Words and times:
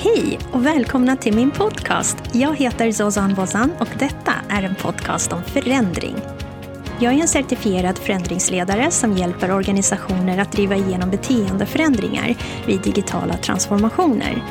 Hej 0.00 0.38
och 0.52 0.66
välkomna 0.66 1.16
till 1.16 1.34
min 1.34 1.50
podcast. 1.50 2.16
Jag 2.32 2.56
heter 2.56 2.92
Zozan 2.92 3.34
Bozan 3.34 3.72
och 3.80 3.88
detta 3.98 4.32
är 4.48 4.62
en 4.62 4.74
podcast 4.74 5.32
om 5.32 5.42
förändring. 5.42 6.16
Jag 7.00 7.14
är 7.14 7.20
en 7.20 7.28
certifierad 7.28 7.98
förändringsledare 7.98 8.90
som 8.90 9.16
hjälper 9.16 9.50
organisationer 9.50 10.38
att 10.38 10.52
driva 10.52 10.76
igenom 10.76 11.10
beteendeförändringar 11.10 12.34
vid 12.66 12.80
digitala 12.80 13.36
transformationer. 13.36 14.42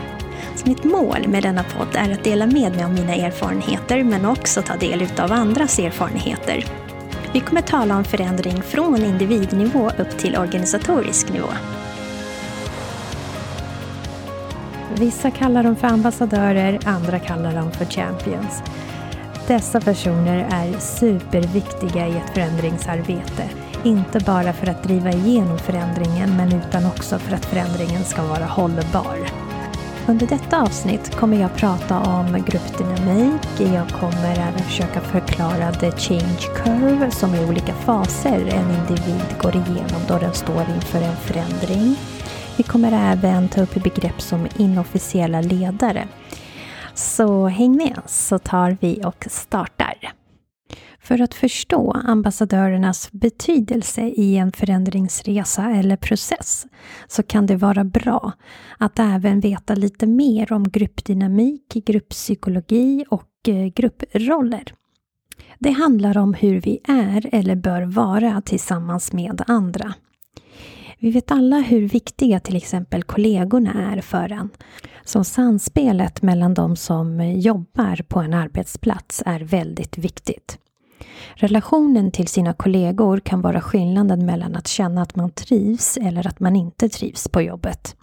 Så 0.56 0.70
mitt 0.70 0.84
mål 0.84 1.28
med 1.28 1.44
denna 1.44 1.64
podd 1.64 1.96
är 1.96 2.12
att 2.12 2.24
dela 2.24 2.46
med 2.46 2.76
mig 2.76 2.84
av 2.84 2.94
mina 2.94 3.16
erfarenheter 3.16 4.04
men 4.04 4.26
också 4.26 4.62
ta 4.62 4.76
del 4.76 5.08
av 5.18 5.32
andras 5.32 5.80
erfarenheter. 5.80 6.66
Vi 7.34 7.40
kommer 7.40 7.62
tala 7.62 7.98
om 7.98 8.04
förändring 8.04 8.62
från 8.62 9.06
individnivå 9.06 9.92
upp 9.98 10.18
till 10.18 10.38
organisatorisk 10.38 11.34
nivå. 11.34 11.50
Vissa 15.00 15.32
kallar 15.32 15.64
dem 15.64 15.76
för 15.76 15.88
ambassadörer, 15.88 16.80
andra 16.86 17.20
kallar 17.20 17.56
dem 17.56 17.72
för 17.72 17.86
champions. 17.86 18.64
Dessa 19.48 19.82
personer 19.82 20.48
är 20.52 20.80
superviktiga 20.80 22.08
i 22.08 22.18
ett 22.18 22.34
förändringsarbete. 22.34 23.50
Inte 23.84 24.20
bara 24.20 24.54
för 24.54 24.68
att 24.70 24.84
driva 24.84 25.12
igenom 25.12 25.60
förändringen, 25.60 26.38
men 26.38 26.54
utan 26.54 26.86
också 26.86 27.20
för 27.20 27.36
att 27.36 27.46
förändringen 27.46 28.04
ska 28.04 28.24
vara 28.24 28.46
hållbar. 28.46 29.18
Under 30.08 30.28
detta 30.28 30.62
avsnitt 30.62 31.16
kommer 31.16 31.42
jag 31.42 31.56
prata 31.56 32.00
om 32.00 32.44
gruppdynamik. 32.48 33.42
Jag 33.58 33.90
kommer 33.90 34.32
även 34.32 34.60
försöka 34.60 35.02
förklara 35.02 35.72
the 35.72 35.92
change 35.92 36.42
curve 36.56 37.12
som 37.12 37.34
är 37.34 37.50
olika 37.50 37.74
faser 37.74 38.48
en 38.48 38.72
individ 38.72 39.38
går 39.42 39.56
igenom 39.56 40.02
då 40.08 40.18
den 40.18 40.34
står 40.34 40.66
inför 40.76 41.02
en 41.02 41.16
förändring. 41.16 41.96
Vi 42.58 42.64
kommer 42.64 43.12
även 43.12 43.48
ta 43.50 43.62
upp 43.62 43.84
begrepp 43.84 44.22
som 44.22 44.48
inofficiella 44.58 45.42
ledare. 45.42 46.08
Så 46.94 47.48
häng 47.48 47.78
med 47.78 48.02
så 48.06 48.40
tar 48.40 48.78
vi 48.82 49.02
och 49.06 49.26
startar. 49.30 50.14
För 51.00 51.22
att 51.22 51.34
förstå 51.34 51.92
ambassadörernas 51.92 53.12
betydelse 53.12 54.02
i 54.02 54.38
en 54.38 54.52
förändringsresa 54.52 55.70
eller 55.70 55.98
process 55.98 56.66
så 57.08 57.24
kan 57.24 57.46
det 57.46 57.56
vara 57.56 57.84
bra 57.84 58.34
att 58.78 59.00
även 59.00 59.40
veta 59.40 59.76
lite 59.76 60.08
mer 60.08 60.54
om 60.54 60.70
gruppdynamik, 60.70 61.74
grupppsykologi 61.74 63.06
och 63.10 63.30
eh, 63.48 63.66
grupproller. 63.66 64.74
Det 65.60 65.72
handlar 65.72 66.18
om 66.18 66.34
hur 66.34 66.62
vi 66.62 66.80
är 66.88 67.30
eller 67.32 67.56
bör 67.56 67.82
vara 67.82 68.42
tillsammans 68.42 69.14
med 69.14 69.42
andra. 69.48 69.94
Vi 71.00 71.12
vet 71.12 71.32
alla 71.32 71.60
hur 71.60 71.88
viktiga 71.88 72.40
till 72.40 72.56
exempel 72.56 73.04
kollegorna 73.04 73.92
är 73.92 74.02
för 74.02 74.32
en. 74.32 74.50
Så 75.06 75.24
samspelet 75.24 76.22
mellan 76.22 76.54
de 76.54 76.76
som 76.76 77.32
jobbar 77.32 78.02
på 78.08 78.20
en 78.20 78.34
arbetsplats 78.34 79.24
är 79.26 79.40
väldigt 79.40 79.98
viktigt. 79.98 80.60
Relationen 81.36 82.12
till 82.12 82.28
sina 82.28 82.54
kollegor 82.54 83.20
kan 83.20 83.42
vara 83.42 83.62
skillnaden 83.62 84.26
mellan 84.26 84.56
att 84.56 84.68
känna 84.68 85.02
att 85.02 85.16
man 85.16 85.32
trivs 85.32 85.98
eller 85.98 86.28
att 86.28 86.40
man 86.40 86.56
inte 86.56 86.90
trivs 86.90 87.28
på 87.28 87.42
jobbet. 87.42 87.96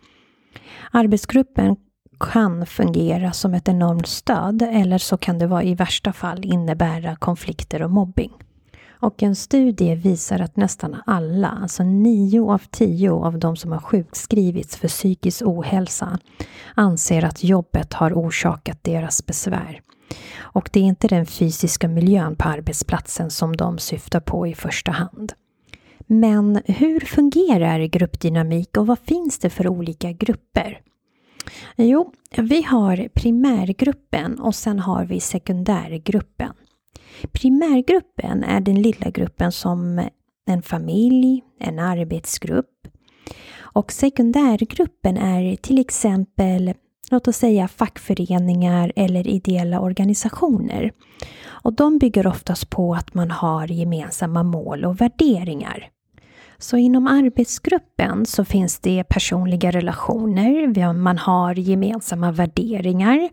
Arbetsgruppen 0.90 1.76
kan 2.20 2.66
fungera 2.66 3.32
som 3.32 3.54
ett 3.54 3.68
enormt 3.68 4.06
stöd 4.06 4.62
eller 4.62 4.98
så 4.98 5.16
kan 5.16 5.38
det 5.38 5.46
vara 5.46 5.62
i 5.62 5.74
värsta 5.74 6.12
fall 6.12 6.44
innebära 6.44 7.16
konflikter 7.16 7.82
och 7.82 7.90
mobbing. 7.90 8.32
Och 9.00 9.22
en 9.22 9.36
studie 9.36 9.94
visar 9.94 10.40
att 10.40 10.56
nästan 10.56 10.96
alla, 11.06 11.48
alltså 11.48 11.82
nio 11.82 12.52
av 12.52 12.62
tio 12.70 13.10
av 13.10 13.38
de 13.38 13.56
som 13.56 13.72
har 13.72 13.78
sjukskrivits 13.78 14.76
för 14.76 14.88
psykisk 14.88 15.42
ohälsa, 15.44 16.18
anser 16.74 17.24
att 17.24 17.44
jobbet 17.44 17.92
har 17.92 18.12
orsakat 18.12 18.84
deras 18.84 19.26
besvär. 19.26 19.80
Och 20.38 20.70
det 20.72 20.80
är 20.80 20.84
inte 20.84 21.08
den 21.08 21.26
fysiska 21.26 21.88
miljön 21.88 22.36
på 22.36 22.48
arbetsplatsen 22.48 23.30
som 23.30 23.56
de 23.56 23.78
syftar 23.78 24.20
på 24.20 24.46
i 24.46 24.54
första 24.54 24.92
hand. 24.92 25.32
Men 26.06 26.62
hur 26.64 27.00
fungerar 27.00 27.80
gruppdynamik 27.80 28.76
och 28.76 28.86
vad 28.86 28.98
finns 28.98 29.38
det 29.38 29.50
för 29.50 29.68
olika 29.68 30.12
grupper? 30.12 30.80
Jo, 31.76 32.12
vi 32.36 32.62
har 32.62 33.08
primärgruppen 33.14 34.40
och 34.40 34.54
sen 34.54 34.78
har 34.78 35.04
vi 35.04 35.20
sekundärgruppen. 35.20 36.52
Primärgruppen 37.32 38.44
är 38.44 38.60
den 38.60 38.82
lilla 38.82 39.10
gruppen 39.10 39.52
som 39.52 40.08
en 40.46 40.62
familj, 40.62 41.42
en 41.60 41.78
arbetsgrupp. 41.78 42.88
Och 43.58 43.92
sekundärgruppen 43.92 45.16
är 45.16 45.56
till 45.56 45.78
exempel, 45.78 46.74
låt 47.10 47.28
oss 47.28 47.36
säga 47.36 47.68
fackföreningar 47.68 48.92
eller 48.96 49.28
ideella 49.28 49.80
organisationer. 49.80 50.92
Och 51.46 51.72
de 51.72 51.98
bygger 51.98 52.26
oftast 52.26 52.70
på 52.70 52.94
att 52.94 53.14
man 53.14 53.30
har 53.30 53.66
gemensamma 53.66 54.42
mål 54.42 54.84
och 54.84 55.00
värderingar. 55.00 55.90
Så 56.64 56.76
inom 56.76 57.06
arbetsgruppen 57.06 58.26
så 58.26 58.44
finns 58.44 58.78
det 58.78 59.04
personliga 59.04 59.70
relationer, 59.70 60.92
man 60.92 61.18
har 61.18 61.54
gemensamma 61.54 62.32
värderingar. 62.32 63.28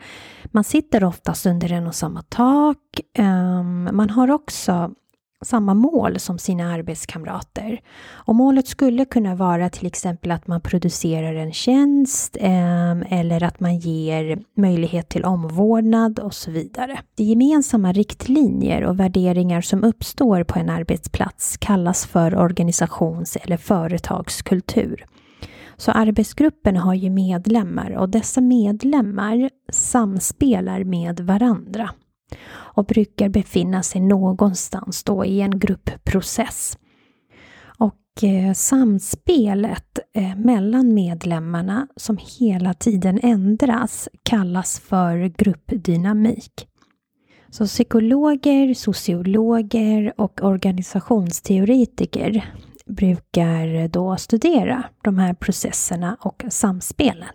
Man 0.46 0.64
sitter 0.64 1.04
oftast 1.04 1.46
under 1.46 1.72
en 1.72 1.88
och 1.88 1.96
samma 1.96 2.22
tak. 2.22 2.78
Ehm, 3.14 3.90
man 3.92 4.10
har 4.10 4.32
också 4.32 4.92
samma 5.42 5.74
mål 5.74 6.20
som 6.20 6.38
sina 6.38 6.74
arbetskamrater. 6.74 7.82
Och 8.10 8.36
målet 8.36 8.68
skulle 8.68 9.06
kunna 9.06 9.36
vara 9.36 9.70
till 9.70 9.88
exempel 9.88 10.32
att 10.32 10.48
man 10.48 10.62
producerar 10.62 11.36
en 11.36 11.54
tjänst 11.54 12.38
eh, 12.40 13.20
eller 13.20 13.44
att 13.44 13.60
man 13.60 13.78
ger 13.78 14.40
möjlighet 14.58 15.10
till 15.10 15.26
omvårdnad 15.26 16.20
och 16.20 16.34
så 16.34 16.52
vidare. 16.52 17.00
De 17.16 17.24
gemensamma 17.24 17.92
riktlinjer 17.92 18.84
och 18.84 19.00
värderingar 19.00 19.62
som 19.62 19.84
uppstår 19.84 20.44
på 20.44 20.60
en 20.60 20.70
arbetsplats 20.70 21.58
kallas 21.58 22.06
för 22.06 22.36
organisations 22.36 23.36
eller 23.36 23.58
företagskultur. 23.58 25.06
Så 25.78 25.92
arbetsgruppen 25.92 26.78
har 26.78 26.94
ju 26.94 27.10
medlemmar 27.10 27.92
och 27.92 28.10
dessa 28.10 28.42
medlemmar 28.42 29.50
samspelar 29.72 30.84
med 30.84 31.20
varandra 31.20 31.90
och 32.50 32.86
brukar 32.86 33.30
befinna 33.30 33.84
sig 33.84 34.02
någonstans 34.02 35.04
då 35.04 35.26
i 35.26 35.42
en 35.42 35.60
gruppprocess. 35.60 36.78
Och 37.78 38.24
eh, 38.24 38.54
samspelet 38.54 40.00
eh, 40.14 40.36
mellan 40.36 40.94
medlemmarna 40.94 41.88
som 41.96 42.18
hela 42.40 42.74
tiden 42.74 43.20
ändras 43.24 44.10
kallas 44.24 44.80
för 44.80 45.34
gruppdynamik. 45.38 46.68
Så 47.50 47.66
psykologer, 47.66 48.74
sociologer 48.74 50.14
och 50.18 50.44
organisationsteoretiker 50.44 52.54
brukar 52.86 53.88
då 53.88 54.18
studera 54.18 54.84
de 55.04 55.18
här 55.18 55.34
processerna 55.34 56.18
och 56.20 56.44
samspelen. 56.50 57.30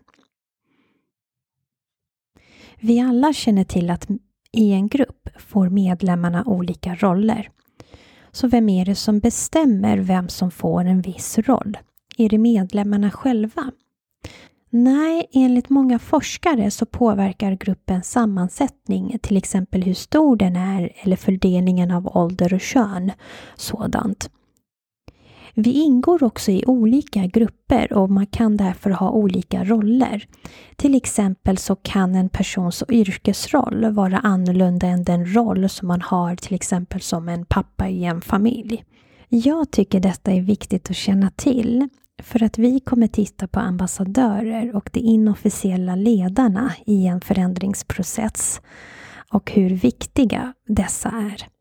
Vi 2.81 3.01
alla 3.01 3.33
känner 3.33 3.65
till 3.65 3.91
att 3.91 4.07
i 4.57 4.73
en 4.73 4.89
grupp 4.89 5.29
får 5.39 5.69
medlemmarna 5.69 6.45
olika 6.47 6.95
roller. 6.95 7.51
Så 8.33 8.49
vem 8.49 8.69
är 8.69 8.85
det 8.85 8.95
som 8.95 9.19
bestämmer 9.19 9.99
vem 9.99 10.29
som 10.29 10.51
får 10.51 10.85
en 10.85 11.01
viss 11.01 11.39
roll? 11.39 11.79
Är 12.19 12.29
det 12.29 12.39
medlemmarna 12.39 13.11
själva? 13.11 13.71
Nej, 14.71 15.27
enligt 15.33 15.69
många 15.69 15.99
forskare 15.99 16.71
så 16.71 16.87
påverkar 16.87 17.53
gruppens 17.53 18.11
sammansättning, 18.11 19.19
till 19.23 19.37
exempel 19.37 19.83
hur 19.83 19.95
stor 19.95 20.37
den 20.37 20.57
är 20.57 20.93
eller 21.03 21.17
fördelningen 21.17 21.91
av 21.91 22.17
ålder 22.17 22.55
och 22.55 22.61
kön, 22.61 23.13
sådant. 23.57 24.31
Vi 25.59 25.73
ingår 25.73 26.23
också 26.23 26.51
i 26.51 26.65
olika 26.67 27.27
grupper 27.27 27.93
och 27.93 28.11
man 28.11 28.27
kan 28.27 28.57
därför 28.57 28.91
ha 28.91 29.11
olika 29.11 29.65
roller. 29.65 30.27
Till 30.77 30.95
exempel 30.95 31.59
så 31.59 31.77
kan 31.77 32.15
en 32.15 32.29
persons 32.29 32.85
yrkesroll 32.89 33.85
vara 33.85 34.19
annorlunda 34.19 34.87
än 34.87 35.05
den 35.05 35.35
roll 35.35 35.69
som 35.69 35.89
man 35.89 36.01
har 36.01 36.37
till 36.37 36.55
exempel 36.55 37.01
som 37.01 37.29
en 37.29 37.45
pappa 37.45 37.89
i 37.89 38.05
en 38.05 38.21
familj. 38.21 38.85
Jag 39.29 39.71
tycker 39.71 40.01
detta 40.01 40.33
är 40.33 40.41
viktigt 40.41 40.91
att 40.91 40.97
känna 40.97 41.31
till 41.31 41.89
för 42.23 42.43
att 42.43 42.59
vi 42.59 42.81
kommer 42.81 43.07
titta 43.07 43.49
på 43.49 43.61
ambassadörer 43.61 44.77
och 44.77 44.91
de 44.93 45.01
inofficiella 45.01 45.95
ledarna 45.95 46.73
i 46.87 47.07
en 47.07 47.21
förändringsprocess 47.21 48.61
och 49.33 49.51
hur 49.51 49.71
viktiga 49.71 50.55
dessa 50.67 51.09
är. 51.09 51.56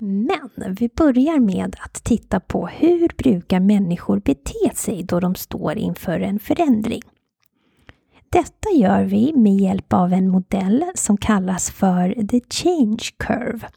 Men 0.00 0.74
vi 0.78 0.88
börjar 0.96 1.40
med 1.40 1.76
att 1.80 2.04
titta 2.04 2.40
på 2.40 2.66
hur 2.66 3.08
brukar 3.18 3.60
människor 3.60 4.20
bete 4.20 4.70
sig 4.74 5.02
då 5.02 5.20
de 5.20 5.34
står 5.34 5.78
inför 5.78 6.20
en 6.20 6.38
förändring. 6.38 7.02
Detta 8.28 8.70
gör 8.74 9.04
vi 9.04 9.32
med 9.32 9.56
hjälp 9.56 9.92
av 9.92 10.12
en 10.12 10.28
modell 10.28 10.84
som 10.94 11.16
kallas 11.16 11.70
för 11.70 12.26
The 12.26 12.40
Change 12.50 13.04
Curve 13.18 13.68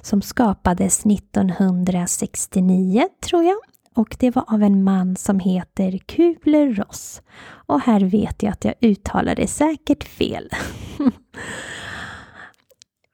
som 0.00 0.22
skapades 0.22 1.06
1969 1.06 3.08
tror 3.20 3.44
jag 3.44 3.56
och 3.94 4.16
det 4.18 4.30
var 4.30 4.54
av 4.54 4.62
en 4.62 4.84
man 4.84 5.16
som 5.16 5.40
heter 5.40 5.98
Kubler-Ross. 5.98 7.22
Och 7.66 7.80
här 7.80 8.00
vet 8.00 8.42
jag 8.42 8.52
att 8.52 8.64
jag 8.64 8.74
uttalar 8.80 9.34
det 9.34 9.46
säkert 9.46 10.04
fel. 10.04 10.50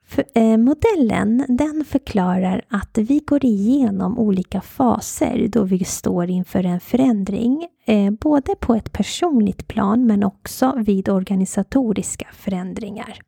För, 0.09 0.25
eh, 0.35 0.57
modellen 0.57 1.45
den 1.49 1.85
förklarar 1.89 2.63
att 2.69 2.99
vi 2.99 3.19
går 3.27 3.45
igenom 3.45 4.19
olika 4.19 4.61
faser 4.61 5.49
då 5.49 5.65
vi 5.65 5.85
står 5.85 6.31
inför 6.31 6.65
en 6.65 6.81
förändring. 6.81 7.67
Eh, 7.85 8.11
både 8.11 8.55
på 8.61 8.75
ett 8.75 8.93
personligt 8.93 9.69
plan 9.69 10.07
men 10.07 10.25
också 10.25 10.75
vid 10.77 11.09
organisatoriska 11.09 12.27
förändringar. 12.33 13.19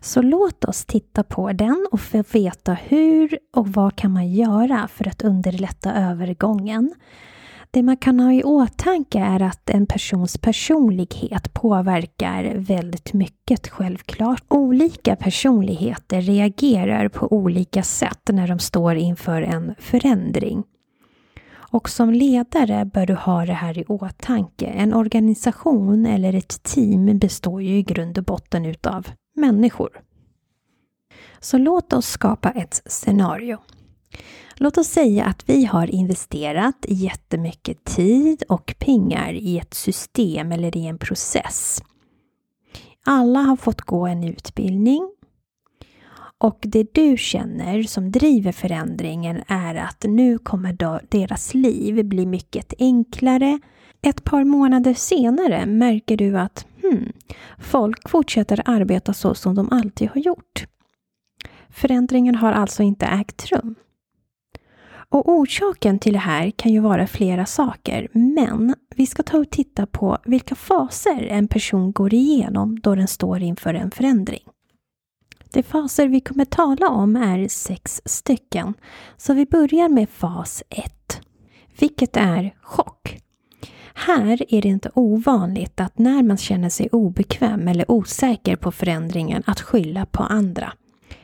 Så 0.00 0.22
låt 0.22 0.64
oss 0.64 0.84
titta 0.84 1.22
på 1.22 1.52
den 1.52 1.86
och 1.92 2.00
få 2.00 2.22
veta 2.32 2.74
hur 2.74 3.38
och 3.54 3.68
vad 3.68 3.96
kan 3.96 4.12
man 4.12 4.32
göra 4.32 4.88
för 4.88 5.08
att 5.08 5.22
underlätta 5.22 5.94
övergången. 5.94 6.94
Det 7.70 7.82
man 7.82 7.96
kan 7.96 8.20
ha 8.20 8.32
i 8.32 8.44
åtanke 8.44 9.18
är 9.18 9.42
att 9.42 9.70
en 9.70 9.86
persons 9.86 10.38
personlighet 10.38 11.54
påverkar 11.54 12.54
väldigt 12.54 13.12
mycket 13.12 13.68
självklart. 13.68 14.44
Olika 14.48 15.16
personligheter 15.16 16.20
reagerar 16.20 17.08
på 17.08 17.32
olika 17.32 17.82
sätt 17.82 18.20
när 18.32 18.48
de 18.48 18.58
står 18.58 18.96
inför 18.96 19.42
en 19.42 19.74
förändring. 19.78 20.64
Och 21.70 21.88
som 21.88 22.12
ledare 22.12 22.84
bör 22.84 23.06
du 23.06 23.14
ha 23.14 23.46
det 23.46 23.52
här 23.52 23.78
i 23.78 23.84
åtanke. 23.84 24.66
En 24.66 24.94
organisation 24.94 26.06
eller 26.06 26.34
ett 26.34 26.62
team 26.62 27.18
består 27.18 27.62
ju 27.62 27.78
i 27.78 27.82
grund 27.82 28.18
och 28.18 28.24
botten 28.24 28.66
utav 28.66 29.08
människor. 29.36 29.90
Så 31.40 31.58
låt 31.58 31.92
oss 31.92 32.06
skapa 32.06 32.50
ett 32.50 32.82
scenario. 32.86 33.58
Låt 34.60 34.78
oss 34.78 34.88
säga 34.88 35.24
att 35.24 35.48
vi 35.48 35.64
har 35.64 35.86
investerat 35.90 36.86
jättemycket 36.88 37.84
tid 37.84 38.42
och 38.48 38.74
pengar 38.78 39.32
i 39.32 39.58
ett 39.58 39.74
system 39.74 40.52
eller 40.52 40.76
i 40.76 40.86
en 40.86 40.98
process. 40.98 41.82
Alla 43.04 43.40
har 43.40 43.56
fått 43.56 43.80
gå 43.80 44.06
en 44.06 44.24
utbildning 44.24 45.10
och 46.38 46.58
det 46.62 46.94
du 46.94 47.16
känner 47.16 47.82
som 47.82 48.10
driver 48.10 48.52
förändringen 48.52 49.42
är 49.46 49.74
att 49.74 50.04
nu 50.08 50.38
kommer 50.38 50.76
deras 51.08 51.54
liv 51.54 52.04
bli 52.04 52.26
mycket 52.26 52.74
enklare. 52.78 53.58
Ett 54.02 54.24
par 54.24 54.44
månader 54.44 54.94
senare 54.94 55.66
märker 55.66 56.16
du 56.16 56.38
att 56.38 56.66
hmm, 56.82 57.12
folk 57.58 58.08
fortsätter 58.08 58.62
arbeta 58.64 59.12
så 59.14 59.34
som 59.34 59.54
de 59.54 59.72
alltid 59.72 60.08
har 60.08 60.20
gjort. 60.20 60.66
Förändringen 61.70 62.34
har 62.34 62.52
alltså 62.52 62.82
inte 62.82 63.06
ägt 63.06 63.52
rum. 63.52 63.74
Och 65.10 65.28
orsaken 65.28 65.98
till 65.98 66.12
det 66.12 66.18
här 66.18 66.50
kan 66.50 66.72
ju 66.72 66.80
vara 66.80 67.06
flera 67.06 67.46
saker, 67.46 68.08
men 68.12 68.74
vi 68.96 69.06
ska 69.06 69.22
ta 69.22 69.38
och 69.38 69.50
titta 69.50 69.86
på 69.86 70.18
vilka 70.24 70.54
faser 70.54 71.26
en 71.30 71.48
person 71.48 71.92
går 71.92 72.14
igenom 72.14 72.80
då 72.80 72.94
den 72.94 73.08
står 73.08 73.42
inför 73.42 73.74
en 73.74 73.90
förändring. 73.90 74.42
De 75.52 75.62
faser 75.62 76.08
vi 76.08 76.20
kommer 76.20 76.44
tala 76.44 76.88
om 76.88 77.16
är 77.16 77.48
sex 77.48 78.00
stycken, 78.04 78.74
så 79.16 79.34
vi 79.34 79.46
börjar 79.46 79.88
med 79.88 80.08
fas 80.08 80.62
1, 80.68 81.20
vilket 81.78 82.16
är 82.16 82.54
chock. 82.62 83.18
Här 83.94 84.54
är 84.54 84.62
det 84.62 84.68
inte 84.68 84.90
ovanligt 84.94 85.80
att 85.80 85.98
när 85.98 86.22
man 86.22 86.36
känner 86.36 86.68
sig 86.68 86.88
obekväm 86.92 87.68
eller 87.68 87.90
osäker 87.90 88.56
på 88.56 88.72
förändringen 88.72 89.42
att 89.46 89.60
skylla 89.60 90.06
på 90.06 90.22
andra. 90.22 90.72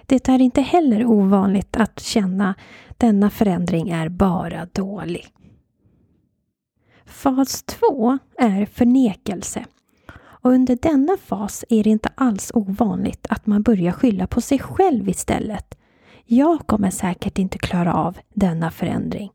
Det 0.07 0.29
är 0.29 0.41
inte 0.41 0.61
heller 0.61 1.05
ovanligt 1.05 1.77
att 1.77 2.01
känna 2.01 2.55
denna 2.97 3.31
förändring 3.31 3.91
är 3.91 4.09
bara 4.09 4.67
dålig. 4.73 5.27
Fas 7.07 7.63
2 7.63 8.19
är 8.39 8.67
förnekelse. 8.67 9.65
Och 10.17 10.51
under 10.51 10.79
denna 10.83 11.17
fas 11.17 11.65
är 11.69 11.85
det 11.85 11.91
inte 11.91 12.13
alls 12.15 12.51
ovanligt 12.55 13.27
att 13.31 13.47
man 13.47 13.63
börjar 13.63 13.93
skylla 13.93 14.27
på 14.27 14.41
sig 14.41 14.59
själv 14.59 15.09
istället. 15.09 15.79
Jag 16.25 16.67
kommer 16.67 16.91
säkert 16.91 17.39
inte 17.39 17.59
klara 17.59 17.95
av 17.95 18.19
denna 18.35 18.71
förändring. 18.71 19.31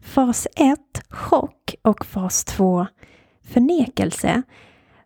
Fas 0.00 0.46
1, 0.56 0.78
chock 1.08 1.74
och 1.82 2.06
fas 2.06 2.44
2, 2.44 2.86
förnekelse, 3.44 4.42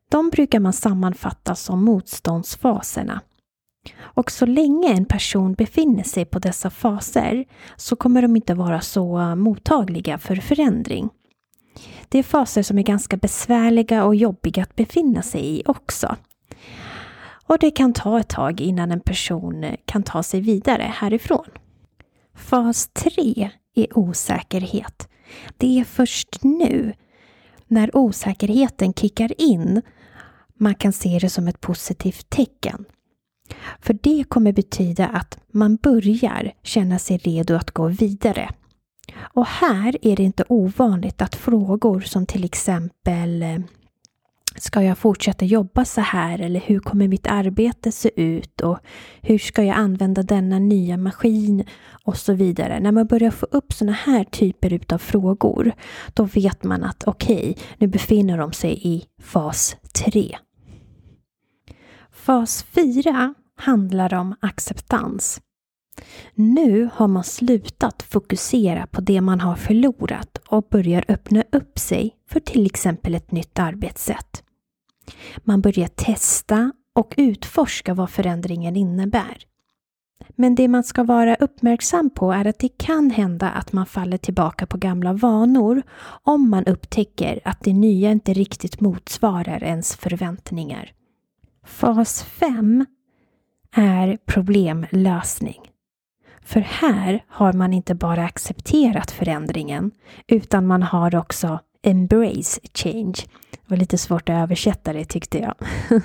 de 0.08 0.30
brukar 0.30 0.60
man 0.60 0.72
sammanfatta 0.72 1.54
som 1.54 1.84
motståndsfaserna. 1.84 3.20
Och 4.00 4.30
så 4.30 4.46
länge 4.46 4.92
en 4.92 5.04
person 5.04 5.54
befinner 5.54 6.02
sig 6.02 6.24
på 6.24 6.38
dessa 6.38 6.70
faser 6.70 7.44
så 7.76 7.96
kommer 7.96 8.22
de 8.22 8.36
inte 8.36 8.54
vara 8.54 8.80
så 8.80 9.18
eh, 9.18 9.34
mottagliga 9.34 10.18
för 10.18 10.36
förändring. 10.36 11.10
Det 12.08 12.18
är 12.18 12.22
faser 12.22 12.62
som 12.62 12.78
är 12.78 12.82
ganska 12.82 13.16
besvärliga 13.16 14.04
och 14.04 14.14
jobbiga 14.14 14.62
att 14.62 14.76
befinna 14.76 15.22
sig 15.22 15.58
i 15.58 15.62
också. 15.66 16.16
Och 17.46 17.58
det 17.58 17.70
kan 17.70 17.92
ta 17.92 18.20
ett 18.20 18.28
tag 18.28 18.60
innan 18.60 18.92
en 18.92 19.00
person 19.00 19.64
eh, 19.64 19.74
kan 19.84 20.02
ta 20.02 20.22
sig 20.22 20.40
vidare 20.40 20.92
härifrån. 20.94 21.46
Fas 22.34 22.88
3 22.88 23.50
är 23.74 23.98
osäkerhet. 23.98 25.08
Det 25.56 25.80
är 25.80 25.84
först 25.84 26.38
nu, 26.42 26.92
när 27.66 27.96
osäkerheten 27.96 28.94
kickar 28.94 29.40
in, 29.40 29.82
man 30.58 30.74
kan 30.74 30.92
se 30.92 31.18
det 31.20 31.30
som 31.30 31.48
ett 31.48 31.60
positivt 31.60 32.30
tecken. 32.30 32.84
För 33.80 33.98
det 34.02 34.24
kommer 34.28 34.52
betyda 34.52 35.06
att 35.06 35.38
man 35.52 35.76
börjar 35.76 36.52
känna 36.62 36.98
sig 36.98 37.16
redo 37.18 37.54
att 37.54 37.70
gå 37.70 37.88
vidare. 37.88 38.50
Och 39.16 39.46
här 39.46 39.96
är 40.02 40.16
det 40.16 40.22
inte 40.22 40.44
ovanligt 40.48 41.22
att 41.22 41.36
frågor 41.36 42.00
som 42.00 42.26
till 42.26 42.44
exempel 42.44 43.42
eh, 43.42 43.58
Ska 44.56 44.82
jag 44.82 44.98
fortsätta 44.98 45.44
jobba 45.44 45.84
så 45.84 46.00
här 46.00 46.38
eller 46.38 46.60
hur 46.60 46.78
kommer 46.78 47.08
mitt 47.08 47.26
arbete 47.26 47.92
se 47.92 48.10
ut 48.16 48.60
och 48.60 48.78
hur 49.22 49.38
ska 49.38 49.62
jag 49.62 49.76
använda 49.76 50.22
denna 50.22 50.58
nya 50.58 50.96
maskin 50.96 51.64
och 52.04 52.16
så 52.16 52.32
vidare. 52.32 52.80
När 52.80 52.92
man 52.92 53.06
börjar 53.06 53.30
få 53.30 53.46
upp 53.50 53.72
sådana 53.72 53.92
här 53.92 54.24
typer 54.24 54.80
av 54.94 54.98
frågor 54.98 55.72
då 56.14 56.24
vet 56.24 56.64
man 56.64 56.84
att 56.84 57.04
okej, 57.06 57.50
okay, 57.50 57.54
nu 57.78 57.86
befinner 57.86 58.38
de 58.38 58.52
sig 58.52 58.80
i 58.82 59.04
fas 59.22 59.76
3. 59.92 60.36
Fas 62.24 62.62
4 62.62 63.34
handlar 63.56 64.14
om 64.14 64.34
acceptans. 64.40 65.40
Nu 66.34 66.90
har 66.94 67.08
man 67.08 67.24
slutat 67.24 68.02
fokusera 68.02 68.86
på 68.86 69.00
det 69.00 69.20
man 69.20 69.40
har 69.40 69.56
förlorat 69.56 70.38
och 70.48 70.68
börjar 70.70 71.04
öppna 71.08 71.44
upp 71.52 71.78
sig 71.78 72.16
för 72.28 72.40
till 72.40 72.66
exempel 72.66 73.14
ett 73.14 73.32
nytt 73.32 73.58
arbetssätt. 73.58 74.42
Man 75.38 75.60
börjar 75.60 75.88
testa 75.88 76.72
och 76.94 77.14
utforska 77.16 77.94
vad 77.94 78.10
förändringen 78.10 78.76
innebär. 78.76 79.36
Men 80.36 80.54
det 80.54 80.68
man 80.68 80.84
ska 80.84 81.02
vara 81.02 81.34
uppmärksam 81.34 82.10
på 82.10 82.32
är 82.32 82.44
att 82.44 82.58
det 82.58 82.78
kan 82.78 83.10
hända 83.10 83.50
att 83.50 83.72
man 83.72 83.86
faller 83.86 84.18
tillbaka 84.18 84.66
på 84.66 84.76
gamla 84.78 85.12
vanor 85.12 85.82
om 86.22 86.50
man 86.50 86.64
upptäcker 86.64 87.40
att 87.44 87.60
det 87.60 87.72
nya 87.72 88.10
inte 88.10 88.32
riktigt 88.32 88.80
motsvarar 88.80 89.64
ens 89.64 89.96
förväntningar. 89.96 90.94
Fas 91.64 92.22
5 92.22 92.86
är 93.76 94.18
problemlösning. 94.26 95.60
För 96.42 96.60
här 96.60 97.24
har 97.28 97.52
man 97.52 97.72
inte 97.72 97.94
bara 97.94 98.24
accepterat 98.24 99.10
förändringen 99.10 99.90
utan 100.26 100.66
man 100.66 100.82
har 100.82 101.16
också 101.16 101.60
embrace 101.82 102.60
change. 102.74 103.14
Det 103.50 103.70
var 103.70 103.76
lite 103.76 103.98
svårt 103.98 104.28
att 104.28 104.42
översätta 104.42 104.92
det 104.92 105.04
tyckte 105.04 105.38
jag. 105.38 105.54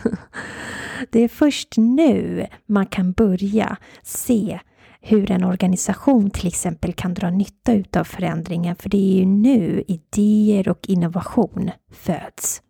det 1.10 1.24
är 1.24 1.28
först 1.28 1.78
nu 1.78 2.48
man 2.66 2.86
kan 2.86 3.12
börja 3.12 3.78
se 4.04 4.60
hur 5.02 5.32
en 5.32 5.44
organisation 5.44 6.30
till 6.30 6.48
exempel 6.48 6.94
kan 6.94 7.14
dra 7.14 7.30
nytta 7.30 7.74
utav 7.74 8.04
förändringen 8.04 8.76
för 8.76 8.90
det 8.90 8.98
är 8.98 9.20
ju 9.20 9.26
nu 9.26 9.84
idéer 9.88 10.70
och 10.70 10.90
innovation 10.90 11.72
föds. 11.92 12.62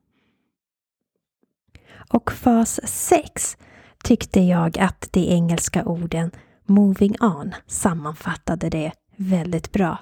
Och 2.13 2.31
fas 2.31 2.79
6 2.83 3.57
tyckte 4.03 4.39
jag 4.39 4.79
att 4.79 5.07
de 5.11 5.19
engelska 5.19 5.85
orden 5.85 6.31
moving 6.65 7.15
on 7.21 7.51
sammanfattade 7.67 8.69
det 8.69 8.91
väldigt 9.15 9.71
bra. 9.71 9.97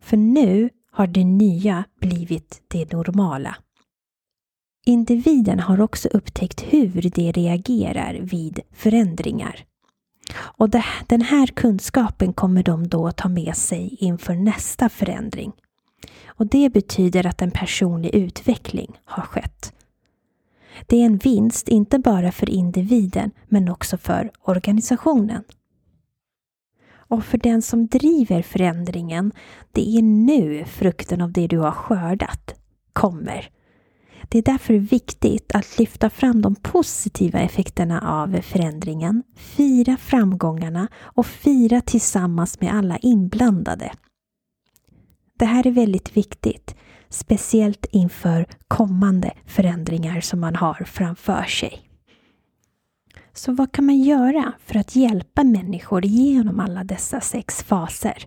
För 0.00 0.16
nu 0.16 0.70
har 0.92 1.06
det 1.06 1.24
nya 1.24 1.84
blivit 2.00 2.62
det 2.68 2.92
normala. 2.92 3.56
Individen 4.86 5.60
har 5.60 5.80
också 5.80 6.08
upptäckt 6.08 6.60
hur 6.60 7.10
de 7.14 7.32
reagerar 7.32 8.14
vid 8.20 8.60
förändringar. 8.72 9.64
Och 10.36 10.70
det, 10.70 10.84
den 11.06 11.22
här 11.22 11.46
kunskapen 11.46 12.32
kommer 12.32 12.62
de 12.62 12.88
då 12.88 13.12
ta 13.12 13.28
med 13.28 13.56
sig 13.56 13.96
inför 14.00 14.34
nästa 14.34 14.88
förändring. 14.88 15.52
Och 16.26 16.46
det 16.46 16.72
betyder 16.72 17.26
att 17.26 17.42
en 17.42 17.50
personlig 17.50 18.14
utveckling 18.14 18.98
har 19.04 19.22
skett. 19.22 19.72
Det 20.86 20.96
är 20.96 21.06
en 21.06 21.16
vinst 21.16 21.68
inte 21.68 21.98
bara 21.98 22.32
för 22.32 22.50
individen 22.50 23.30
men 23.48 23.68
också 23.68 23.96
för 23.96 24.30
organisationen. 24.42 25.44
Och 26.92 27.24
för 27.24 27.38
den 27.38 27.62
som 27.62 27.86
driver 27.86 28.42
förändringen, 28.42 29.32
det 29.72 29.96
är 29.96 30.02
nu 30.02 30.64
frukten 30.64 31.20
av 31.20 31.32
det 31.32 31.46
du 31.46 31.58
har 31.58 31.70
skördat 31.72 32.54
kommer. 32.92 33.50
Det 34.28 34.38
är 34.38 34.42
därför 34.42 34.74
viktigt 34.74 35.54
att 35.54 35.78
lyfta 35.78 36.10
fram 36.10 36.42
de 36.42 36.54
positiva 36.54 37.38
effekterna 37.40 38.00
av 38.00 38.40
förändringen, 38.40 39.22
fira 39.36 39.96
framgångarna 39.96 40.88
och 40.98 41.26
fira 41.26 41.80
tillsammans 41.80 42.60
med 42.60 42.74
alla 42.74 42.96
inblandade. 42.96 43.92
Det 45.38 45.44
här 45.44 45.66
är 45.66 45.70
väldigt 45.70 46.16
viktigt, 46.16 46.76
speciellt 47.10 47.86
inför 47.90 48.46
kommande 48.68 49.32
förändringar 49.46 50.20
som 50.20 50.40
man 50.40 50.56
har 50.56 50.84
framför 50.86 51.44
sig. 51.44 51.82
Så 53.32 53.52
vad 53.52 53.72
kan 53.72 53.86
man 53.86 53.98
göra 53.98 54.52
för 54.66 54.76
att 54.76 54.96
hjälpa 54.96 55.44
människor 55.44 56.04
genom 56.04 56.60
alla 56.60 56.84
dessa 56.84 57.20
sex 57.20 57.62
faser? 57.62 58.26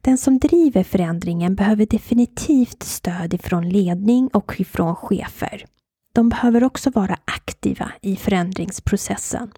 Den 0.00 0.18
som 0.18 0.38
driver 0.38 0.82
förändringen 0.82 1.54
behöver 1.54 1.86
definitivt 1.86 2.82
stöd 2.82 3.34
ifrån 3.34 3.68
ledning 3.68 4.28
och 4.28 4.60
ifrån 4.60 4.96
chefer. 4.96 5.64
De 6.14 6.28
behöver 6.28 6.64
också 6.64 6.90
vara 6.90 7.18
aktiva 7.24 7.92
i 8.02 8.16
förändringsprocessen. 8.16 9.52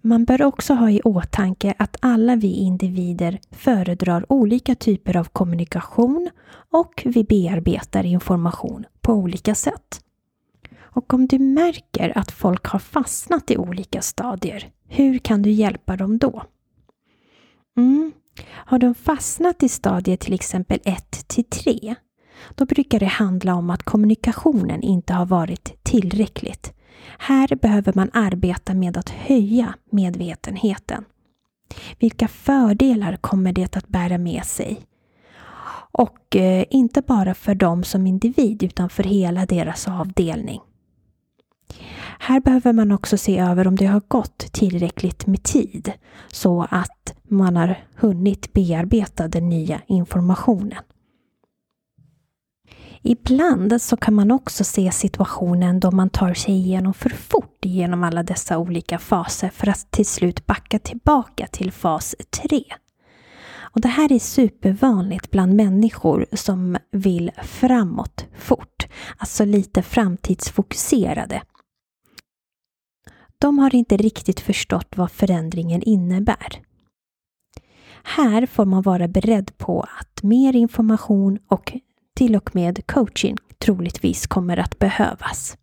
Man 0.00 0.24
bör 0.24 0.42
också 0.42 0.74
ha 0.74 0.90
i 0.90 1.00
åtanke 1.04 1.74
att 1.78 1.96
alla 2.00 2.36
vi 2.36 2.52
individer 2.52 3.40
föredrar 3.50 4.32
olika 4.32 4.74
typer 4.74 5.16
av 5.16 5.24
kommunikation 5.24 6.30
och 6.70 7.02
vi 7.04 7.24
bearbetar 7.24 8.04
information 8.06 8.84
på 9.00 9.12
olika 9.12 9.54
sätt. 9.54 10.00
Och 10.80 11.14
om 11.14 11.26
du 11.26 11.38
märker 11.38 12.18
att 12.18 12.30
folk 12.30 12.66
har 12.66 12.78
fastnat 12.78 13.50
i 13.50 13.56
olika 13.56 14.02
stadier, 14.02 14.70
hur 14.88 15.18
kan 15.18 15.42
du 15.42 15.50
hjälpa 15.50 15.96
dem 15.96 16.18
då? 16.18 16.42
Mm. 17.76 18.12
Har 18.46 18.78
de 18.78 18.94
fastnat 18.94 19.62
i 19.62 19.68
stadier 19.68 20.16
till 20.16 20.34
exempel 20.34 20.78
1 20.84 21.28
till 21.28 21.44
3, 21.44 21.94
då 22.54 22.66
brukar 22.66 23.00
det 23.00 23.06
handla 23.06 23.54
om 23.54 23.70
att 23.70 23.82
kommunikationen 23.82 24.82
inte 24.82 25.12
har 25.12 25.26
varit 25.26 25.84
tillräckligt. 25.84 26.77
Här 27.18 27.56
behöver 27.56 27.92
man 27.94 28.10
arbeta 28.12 28.74
med 28.74 28.96
att 28.96 29.08
höja 29.08 29.74
medvetenheten. 29.90 31.04
Vilka 31.98 32.28
fördelar 32.28 33.16
kommer 33.16 33.52
det 33.52 33.76
att 33.76 33.88
bära 33.88 34.18
med 34.18 34.44
sig? 34.44 34.80
Och 35.92 36.36
eh, 36.36 36.64
inte 36.70 37.02
bara 37.02 37.34
för 37.34 37.54
dem 37.54 37.84
som 37.84 38.06
individ 38.06 38.62
utan 38.62 38.90
för 38.90 39.02
hela 39.02 39.46
deras 39.46 39.88
avdelning. 39.88 40.60
Här 42.18 42.40
behöver 42.40 42.72
man 42.72 42.92
också 42.92 43.16
se 43.16 43.38
över 43.38 43.66
om 43.66 43.76
det 43.76 43.86
har 43.86 44.02
gått 44.08 44.38
tillräckligt 44.38 45.26
med 45.26 45.42
tid 45.42 45.92
så 46.28 46.66
att 46.70 47.14
man 47.28 47.56
har 47.56 47.84
hunnit 47.94 48.52
bearbeta 48.52 49.28
den 49.28 49.48
nya 49.48 49.80
informationen. 49.86 50.82
Ibland 53.02 53.82
så 53.82 53.96
kan 53.96 54.14
man 54.14 54.30
också 54.30 54.64
se 54.64 54.92
situationen 54.92 55.80
då 55.80 55.90
man 55.90 56.10
tar 56.10 56.34
sig 56.34 56.54
igenom 56.54 56.94
för 56.94 57.10
fort 57.10 57.64
genom 57.64 58.04
alla 58.04 58.22
dessa 58.22 58.58
olika 58.58 58.98
faser 58.98 59.48
för 59.48 59.68
att 59.68 59.90
till 59.90 60.06
slut 60.06 60.46
backa 60.46 60.78
tillbaka 60.78 61.46
till 61.46 61.72
fas 61.72 62.14
3. 62.30 62.64
Och 63.60 63.80
Det 63.80 63.88
här 63.88 64.12
är 64.12 64.18
supervanligt 64.18 65.30
bland 65.30 65.54
människor 65.54 66.26
som 66.32 66.76
vill 66.90 67.30
framåt 67.42 68.26
fort, 68.38 68.86
alltså 69.16 69.44
lite 69.44 69.82
framtidsfokuserade. 69.82 71.42
De 73.38 73.58
har 73.58 73.74
inte 73.74 73.96
riktigt 73.96 74.40
förstått 74.40 74.96
vad 74.96 75.10
förändringen 75.10 75.82
innebär. 75.82 76.62
Här 78.02 78.46
får 78.46 78.64
man 78.64 78.82
vara 78.82 79.08
beredd 79.08 79.58
på 79.58 79.86
att 80.00 80.22
mer 80.22 80.56
information 80.56 81.38
och 81.48 81.72
till 82.18 82.36
och 82.36 82.54
med 82.54 82.86
coaching 82.86 83.36
troligtvis 83.58 84.26
kommer 84.26 84.56
att 84.56 84.78
behövas. 84.78 85.56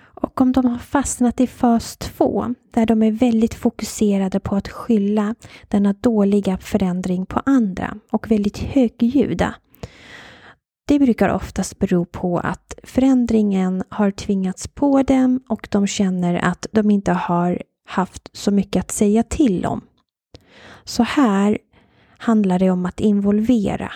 Och 0.00 0.40
om 0.40 0.52
de 0.52 0.64
har 0.64 0.78
fastnat 0.78 1.40
i 1.40 1.46
fas 1.46 1.96
2, 1.96 2.54
där 2.70 2.86
de 2.86 3.02
är 3.02 3.12
väldigt 3.12 3.54
fokuserade 3.54 4.40
på 4.40 4.56
att 4.56 4.68
skylla 4.68 5.34
denna 5.68 5.92
dåliga 5.92 6.58
förändring 6.58 7.26
på 7.26 7.42
andra 7.46 7.96
och 8.10 8.30
väldigt 8.30 8.58
högljudda, 8.58 9.54
det 10.86 10.98
brukar 10.98 11.28
oftast 11.28 11.78
bero 11.78 12.04
på 12.04 12.38
att 12.38 12.74
förändringen 12.82 13.84
har 13.88 14.10
tvingats 14.10 14.68
på 14.68 15.02
dem 15.02 15.40
och 15.48 15.68
de 15.70 15.86
känner 15.86 16.34
att 16.34 16.66
de 16.72 16.90
inte 16.90 17.12
har 17.12 17.62
haft 17.86 18.36
så 18.36 18.50
mycket 18.50 18.80
att 18.80 18.90
säga 18.90 19.22
till 19.22 19.66
om. 19.66 19.80
Så 20.84 21.02
här 21.02 21.58
handlar 22.18 22.58
det 22.58 22.70
om 22.70 22.86
att 22.86 23.00
involvera. 23.00 23.92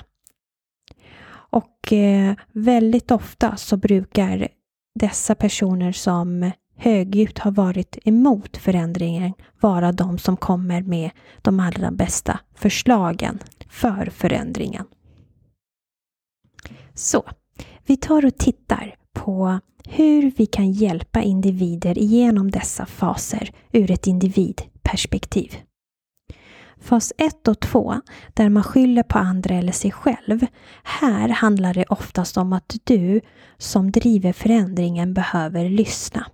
Och 1.54 1.92
eh, 1.92 2.34
väldigt 2.52 3.11
ofta 3.11 3.56
så 3.56 3.76
brukar 3.76 4.49
dessa 4.94 5.34
personer 5.34 5.92
som 5.92 6.50
högljutt 6.76 7.38
har 7.38 7.50
varit 7.50 7.99
emot 8.04 8.56
förändringen 8.56 9.32
vara 9.61 9.92
de 9.92 10.18
som 10.18 10.37
kommer 10.37 10.82
med 10.82 11.11
de 11.42 11.61
allra 11.61 11.90
bästa 11.90 12.40
förslagen 12.54 13.38
för 13.68 14.11
förändringen. 14.11 14.84
Så, 16.94 17.25
vi 17.87 17.96
tar 17.96 18.26
och 18.26 18.38
tittar 18.38 18.96
på 19.12 19.61
hur 19.88 20.32
vi 20.37 20.46
kan 20.46 20.73
hjälpa 20.73 21.23
individer 21.23 21.99
igenom 21.99 22.50
dessa 22.50 22.87
faser 22.87 23.50
ur 23.73 23.90
ett 23.90 24.06
individperspektiv. 24.06 25.56
Fas 26.81 27.12
1 27.19 27.49
och 27.49 27.61
2, 27.61 28.00
där 28.35 28.49
man 28.49 28.62
skyller 28.62 29.02
på 29.02 29.19
andra 29.19 29.54
eller 29.54 29.73
sig 29.73 29.93
själv. 29.93 30.47
Här 30.83 31.28
handlar 31.28 31.75
det 31.75 31.85
oftast 31.88 32.37
om 32.37 32.52
att 32.52 32.76
du 32.85 33.21
som 33.59 33.90
driver 33.90 34.33
förändringen 34.33 35.14
behöver 35.14 35.69
lyssna. 35.69 36.26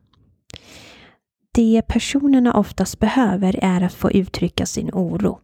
Det 1.52 1.82
personerna 1.88 2.54
oftast 2.54 2.98
behöver 2.98 3.58
är 3.62 3.80
att 3.80 3.94
få 3.94 4.10
uttrycka 4.10 4.66
sin 4.66 4.90
oro. 4.92 5.38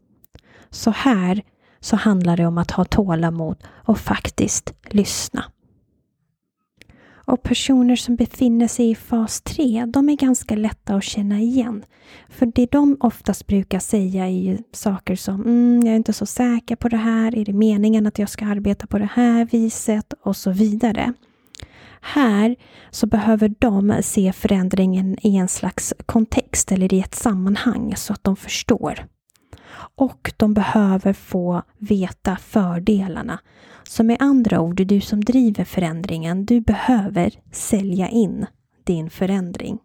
Så 0.71 0.91
här 0.91 1.43
så 1.81 1.97
handlar 1.97 2.37
det 2.37 2.47
om 2.47 2.59
att 2.59 2.71
ha 2.71 2.85
tålamod 2.85 3.57
och 3.69 3.99
faktiskt 3.99 4.73
lyssna. 4.91 5.45
Och 7.27 7.43
personer 7.43 7.97
som 7.97 8.17
befinner 8.17 8.69
sig 8.69 8.91
i 8.91 8.95
fas 8.95 9.41
3, 9.41 9.85
de 9.89 10.09
är 10.09 10.17
ganska 10.17 10.57
lätta 10.57 10.95
att 10.95 11.05
känna 11.05 11.41
igen. 11.41 11.85
För 12.29 12.47
det 12.47 12.71
de 12.71 12.97
oftast 13.01 13.47
brukar 13.47 13.79
säga 13.79 14.25
är 14.25 14.31
ju 14.31 14.59
saker 14.73 15.17
som 15.17 15.41
mm, 15.41 15.87
jag 15.87 15.93
är 15.93 15.97
inte 15.97 16.13
så 16.13 16.27
säker 16.27 16.77
på 16.77 16.89
det 16.89 16.97
här, 16.97 17.39
är 17.39 17.45
det 17.45 17.53
meningen 17.53 18.07
att 18.07 18.19
jag 18.19 18.29
ska 18.29 18.47
arbeta 18.47 18.87
på 18.87 18.99
det 18.99 19.11
här 19.13 19.45
viset 19.45 20.15
och 20.23 20.37
så 20.37 20.51
vidare. 20.51 21.13
Här 22.01 22.57
så 22.91 23.07
behöver 23.07 23.55
de 23.59 24.03
se 24.03 24.33
förändringen 24.33 25.17
i 25.23 25.37
en 25.37 25.49
slags 25.49 25.95
kontext 26.07 26.73
eller 26.73 26.95
i 26.95 27.01
ett 27.01 27.15
sammanhang 27.15 27.95
så 27.97 28.13
att 28.13 28.25
de 28.25 28.37
förstår. 28.37 29.07
Och 29.97 30.33
de 30.37 30.55
behöver 30.55 31.13
få 31.13 31.63
veta 31.79 32.37
fördelarna. 32.37 33.39
Så 33.89 34.05
med 34.05 34.17
andra 34.21 34.61
ord, 34.61 34.87
du 34.87 35.01
som 35.01 35.25
driver 35.25 35.65
förändringen, 35.65 36.47
du 36.47 36.61
behöver 36.61 37.31
sälja 37.53 38.09
in 38.09 38.47
din 38.85 39.11
förändring. 39.11 39.79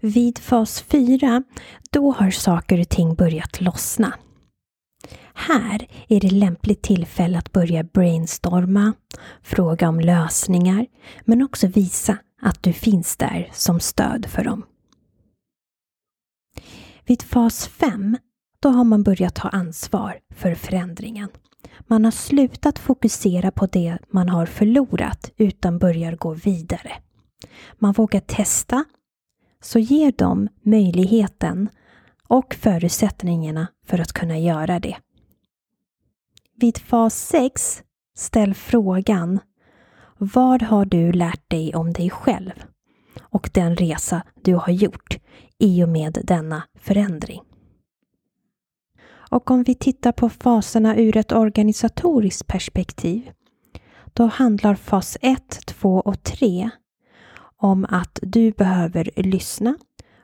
Vid 0.00 0.38
fas 0.38 0.80
4, 0.80 1.42
då 1.90 2.12
har 2.12 2.30
saker 2.30 2.80
och 2.80 2.88
ting 2.88 3.14
börjat 3.14 3.60
lossna. 3.60 4.14
Här 5.34 5.88
är 6.08 6.20
det 6.20 6.30
lämpligt 6.30 6.82
tillfälle 6.82 7.38
att 7.38 7.52
börja 7.52 7.84
brainstorma, 7.84 8.92
fråga 9.42 9.88
om 9.88 10.00
lösningar, 10.00 10.86
men 11.24 11.42
också 11.42 11.66
visa 11.66 12.18
att 12.42 12.62
du 12.62 12.72
finns 12.72 13.16
där 13.16 13.50
som 13.52 13.80
stöd 13.80 14.26
för 14.26 14.44
dem. 14.44 14.64
Vid 17.06 17.22
fas 17.22 17.66
5 17.66 18.16
då 18.60 18.68
har 18.68 18.84
man 18.84 19.02
börjat 19.02 19.34
ta 19.34 19.48
ansvar 19.48 20.18
för 20.34 20.54
förändringen. 20.54 21.28
Man 21.86 22.04
har 22.04 22.12
slutat 22.12 22.78
fokusera 22.78 23.50
på 23.50 23.66
det 23.66 23.98
man 24.08 24.28
har 24.28 24.46
förlorat 24.46 25.32
utan 25.36 25.78
börjar 25.78 26.16
gå 26.16 26.34
vidare. 26.34 26.92
Man 27.78 27.92
vågar 27.92 28.20
testa, 28.20 28.84
så 29.60 29.78
ger 29.78 30.12
dem 30.12 30.48
möjligheten 30.62 31.68
och 32.28 32.54
förutsättningarna 32.54 33.66
för 33.86 33.98
att 33.98 34.12
kunna 34.12 34.38
göra 34.38 34.80
det. 34.80 34.96
Vid 36.54 36.78
fas 36.78 37.28
6 37.28 37.82
ställ 38.16 38.54
frågan 38.54 39.40
Vad 40.18 40.62
har 40.62 40.84
du 40.84 41.12
lärt 41.12 41.50
dig 41.50 41.74
om 41.74 41.92
dig 41.92 42.10
själv 42.10 42.64
och 43.20 43.50
den 43.54 43.76
resa 43.76 44.22
du 44.42 44.54
har 44.54 44.70
gjort 44.70 45.18
i 45.58 45.84
och 45.84 45.88
med 45.88 46.18
denna 46.24 46.62
förändring? 46.78 47.47
Och 49.30 49.50
om 49.50 49.62
vi 49.62 49.74
tittar 49.74 50.12
på 50.12 50.28
faserna 50.28 50.96
ur 50.96 51.16
ett 51.16 51.32
organisatoriskt 51.32 52.46
perspektiv, 52.46 53.30
då 54.12 54.26
handlar 54.26 54.74
fas 54.74 55.18
1, 55.20 55.66
2 55.66 56.00
och 56.00 56.22
3 56.22 56.70
om 57.56 57.86
att 57.88 58.18
du 58.22 58.50
behöver 58.52 59.10
lyssna 59.16 59.76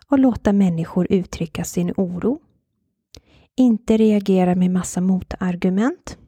och 0.08 0.18
låta 0.18 0.52
människor 0.52 1.06
uttrycka 1.10 1.64
sin 1.64 1.92
oro. 1.96 2.40
inte 3.56 3.96
reagera 3.96 4.54
med 4.54 4.70
massa 4.70 5.00
motargument. 5.00 6.18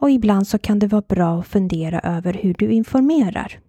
Och 0.00 0.10
ibland 0.10 0.48
så 0.48 0.58
kan 0.58 0.78
det 0.78 0.86
vara 0.86 1.04
bra 1.08 1.40
att 1.40 1.46
fundera 1.46 2.00
över 2.00 2.32
hur 2.32 2.54
du 2.54 2.72
informerar. 2.72 3.60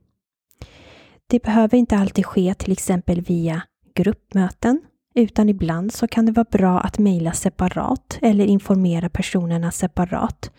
Det 1.27 1.43
behöver 1.43 1.77
inte 1.77 1.97
alltid 1.97 2.25
ske 2.25 2.53
till 2.53 2.71
exempel 2.71 3.21
via 3.21 3.63
gruppmöten, 3.95 4.81
utan 5.17 5.49
ibland 5.49 5.93
så 5.93 6.07
kan 6.07 6.25
det 6.25 6.31
vara 6.31 6.47
bra 6.51 6.79
att 6.79 6.99
mejla 6.99 7.31
separat 7.31 8.19
eller 8.21 8.45
informera 8.45 9.09
personerna 9.09 9.71
separat 9.71 10.51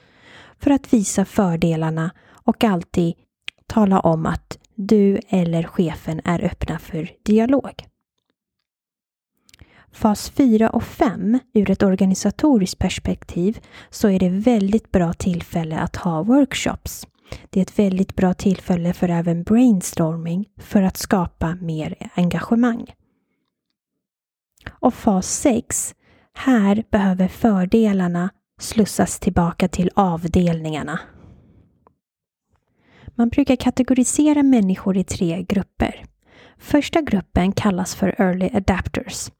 för 0.59 0.71
att 0.71 0.93
visa 0.93 1.25
fördelarna 1.25 2.11
och 2.31 2.65
alltid 2.65 3.15
tala 3.67 4.01
om 4.01 4.27
att 4.27 4.59
du 4.75 5.21
eller 5.29 5.63
chefen 5.63 6.21
är 6.25 6.45
öppna 6.45 6.79
för 6.79 7.11
dialog. 7.23 7.85
Fas 9.93 10.31
4 10.31 10.71
och 10.71 10.85
5 10.85 11.39
ur 11.55 11.71
ett 11.71 11.83
organisatoriskt 11.83 12.79
perspektiv 12.79 13.59
så 13.91 14.09
är 14.09 14.19
det 14.19 14.29
väldigt 14.29 14.93
bra 14.93 15.13
tillfälle 15.13 15.79
att 15.79 15.97
ha 15.97 16.23
workshops. 16.23 17.07
Det 17.51 17.61
är 17.61 17.63
ett 17.63 17.79
väldigt 17.79 18.17
bra 18.17 18.35
tillfälle 18.35 18.93
för 18.93 19.09
även 19.09 19.43
brainstorming 19.43 20.49
för 20.57 20.83
att 20.83 20.97
skapa 20.97 21.55
mer 21.55 22.11
engagemang. 22.15 22.87
Och 24.81 24.95
fas 24.95 25.29
6. 25.29 25.95
Här 26.35 26.85
behöver 26.91 27.29
fördelarna 27.29 28.31
slussas 28.61 29.19
tillbaka 29.19 29.69
till 29.69 29.91
avdelningarna. 29.95 31.01
Man 33.15 33.29
brukar 33.29 33.57
kategorisera 33.57 34.43
människor 34.43 34.97
i 34.97 35.05
tre 35.05 35.43
grupper. 35.49 36.05
Första 36.59 37.01
gruppen 37.01 37.53
kallas 37.53 37.95
för 37.95 38.15
Early 38.19 38.51
Adapters. 38.53 39.31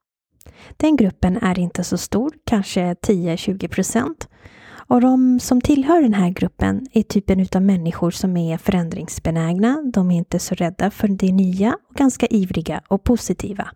Den 0.77 0.97
gruppen 0.97 1.37
är 1.37 1.59
inte 1.59 1.85
så 1.85 1.99
stor, 1.99 2.33
kanske 2.45 2.95
10-20 2.95 3.69
procent. 3.69 4.29
Och 4.89 5.01
de 5.01 5.41
som 5.41 5.61
tillhör 5.61 6.03
den 6.03 6.15
här 6.15 6.31
gruppen 6.31 6.87
är 6.93 7.03
typen 7.03 7.47
av 7.55 7.63
människor 7.63 8.11
som 8.11 8.37
är 8.37 8.59
förändringsbenägna. 8.59 9.83
De 9.95 10.11
är 10.11 10.17
inte 10.17 10.39
så 10.39 10.55
rädda 10.55 10.91
för 10.91 11.09
det 11.09 11.33
nya 11.33 11.77
och 11.89 11.95
ganska 11.95 12.27
ivriga 12.27 12.81
och 12.89 13.05
positiva. 13.05 13.69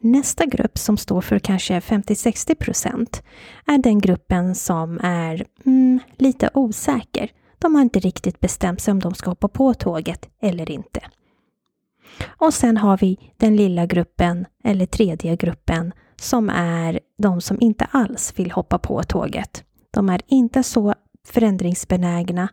Nästa 0.00 0.46
grupp 0.46 0.78
som 0.78 0.96
står 0.96 1.20
för 1.20 1.38
kanske 1.38 1.80
50-60 1.80 2.54
procent 2.54 3.22
är 3.66 3.78
den 3.78 3.98
gruppen 3.98 4.54
som 4.54 5.00
är 5.02 5.46
mm, 5.66 6.00
lite 6.16 6.50
osäker. 6.54 7.30
De 7.58 7.74
har 7.74 7.82
inte 7.82 8.00
riktigt 8.00 8.40
bestämt 8.40 8.80
sig 8.80 8.92
om 8.92 9.00
de 9.00 9.14
ska 9.14 9.30
hoppa 9.30 9.48
på 9.48 9.74
tåget 9.74 10.28
eller 10.40 10.70
inte. 10.70 11.00
Och 12.26 12.54
sen 12.54 12.76
har 12.76 12.98
vi 12.98 13.18
den 13.36 13.56
lilla 13.56 13.86
gruppen, 13.86 14.46
eller 14.64 14.86
tredje 14.86 15.36
gruppen, 15.36 15.92
som 16.16 16.50
är 16.50 17.00
de 17.18 17.40
som 17.40 17.60
inte 17.60 17.84
alls 17.84 18.32
vill 18.36 18.50
hoppa 18.50 18.78
på 18.78 19.02
tåget. 19.02 19.64
De 19.90 20.08
är 20.08 20.20
inte 20.26 20.62
så 20.62 20.94
förändringsbenägna, 21.28 22.48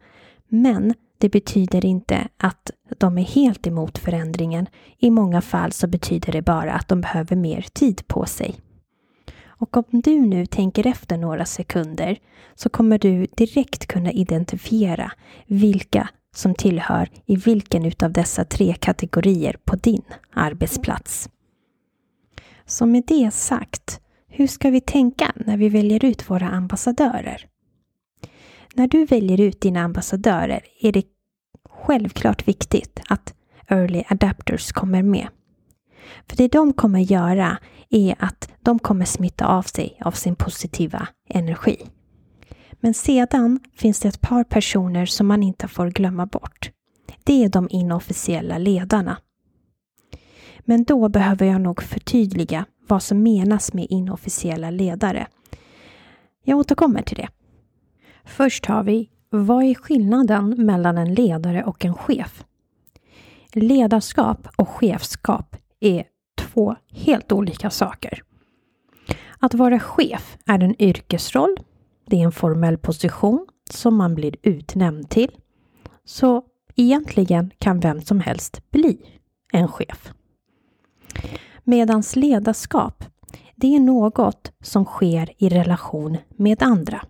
men 0.47 0.93
det 1.23 1.29
betyder 1.29 1.85
inte 1.85 2.27
att 2.37 2.71
de 2.97 3.17
är 3.17 3.23
helt 3.23 3.67
emot 3.67 3.97
förändringen. 3.97 4.67
I 4.97 5.09
många 5.09 5.41
fall 5.41 5.71
så 5.71 5.87
betyder 5.87 6.31
det 6.31 6.41
bara 6.41 6.73
att 6.73 6.87
de 6.87 7.01
behöver 7.01 7.35
mer 7.35 7.65
tid 7.73 8.07
på 8.07 8.25
sig. 8.25 8.55
Och 9.45 9.77
om 9.77 9.83
du 9.89 10.19
nu 10.19 10.45
tänker 10.45 10.87
efter 10.87 11.17
några 11.17 11.45
sekunder 11.45 12.17
så 12.55 12.69
kommer 12.69 12.97
du 12.97 13.27
direkt 13.37 13.87
kunna 13.87 14.11
identifiera 14.11 15.11
vilka 15.45 16.09
som 16.35 16.55
tillhör 16.55 17.09
i 17.25 17.35
vilken 17.35 17.85
utav 17.85 18.11
dessa 18.11 18.45
tre 18.45 18.73
kategorier 18.73 19.57
på 19.63 19.75
din 19.75 20.03
arbetsplats. 20.33 21.29
Så 22.65 22.85
med 22.85 23.03
det 23.07 23.33
sagt, 23.33 23.99
hur 24.27 24.47
ska 24.47 24.69
vi 24.69 24.81
tänka 24.81 25.31
när 25.35 25.57
vi 25.57 25.69
väljer 25.69 26.05
ut 26.05 26.29
våra 26.29 26.49
ambassadörer? 26.49 27.47
När 28.75 28.87
du 28.87 29.05
väljer 29.05 29.41
ut 29.41 29.61
dina 29.61 29.81
ambassadörer 29.81 30.61
är 30.81 30.91
det 30.91 31.12
självklart 31.81 32.47
viktigt 32.47 32.99
att 33.09 33.33
early 33.67 34.03
adapters 34.07 34.71
kommer 34.71 35.03
med. 35.03 35.27
För 36.27 36.37
det 36.37 36.51
de 36.51 36.73
kommer 36.73 36.99
göra 36.99 37.57
är 37.89 38.15
att 38.19 38.49
de 38.59 38.79
kommer 38.79 39.05
smitta 39.05 39.47
av 39.47 39.61
sig 39.61 39.97
av 40.01 40.11
sin 40.11 40.35
positiva 40.35 41.07
energi. 41.29 41.77
Men 42.71 42.93
sedan 42.93 43.59
finns 43.75 43.99
det 43.99 44.07
ett 44.07 44.21
par 44.21 44.43
personer 44.43 45.05
som 45.05 45.27
man 45.27 45.43
inte 45.43 45.67
får 45.67 45.87
glömma 45.89 46.25
bort. 46.25 46.71
Det 47.23 47.43
är 47.43 47.49
de 47.49 47.67
inofficiella 47.69 48.57
ledarna. 48.57 49.17
Men 50.59 50.83
då 50.83 51.09
behöver 51.09 51.45
jag 51.45 51.61
nog 51.61 51.83
förtydliga 51.83 52.65
vad 52.87 53.03
som 53.03 53.23
menas 53.23 53.73
med 53.73 53.87
inofficiella 53.89 54.71
ledare. 54.71 55.27
Jag 56.43 56.57
återkommer 56.57 57.01
till 57.01 57.17
det. 57.17 57.29
Först 58.25 58.65
har 58.65 58.83
vi, 58.83 59.09
vad 59.37 59.63
är 59.63 59.75
skillnaden 59.75 60.65
mellan 60.65 60.97
en 60.97 61.13
ledare 61.13 61.63
och 61.63 61.85
en 61.85 61.93
chef? 61.93 62.45
Ledarskap 63.53 64.47
och 64.55 64.69
chefskap 64.69 65.55
är 65.79 66.03
två 66.37 66.75
helt 66.91 67.31
olika 67.31 67.69
saker. 67.69 68.23
Att 69.39 69.53
vara 69.53 69.79
chef 69.79 70.37
är 70.45 70.59
en 70.59 70.81
yrkesroll. 70.81 71.57
Det 72.05 72.15
är 72.15 72.25
en 72.25 72.31
formell 72.31 72.77
position 72.77 73.47
som 73.69 73.95
man 73.95 74.15
blir 74.15 74.35
utnämnd 74.41 75.09
till. 75.09 75.31
Så 76.05 76.43
egentligen 76.75 77.51
kan 77.57 77.79
vem 77.79 78.01
som 78.01 78.19
helst 78.19 78.71
bli 78.71 78.97
en 79.53 79.67
chef. 79.67 80.13
Medans 81.63 82.15
ledarskap, 82.15 83.03
det 83.55 83.75
är 83.75 83.79
något 83.79 84.51
som 84.63 84.85
sker 84.85 85.29
i 85.37 85.49
relation 85.49 86.17
med 86.29 86.63
andra. 86.63 87.01